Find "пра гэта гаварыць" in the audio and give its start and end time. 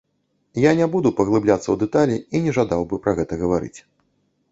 3.05-3.79